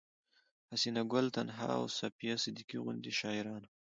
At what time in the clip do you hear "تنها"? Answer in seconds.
1.35-1.67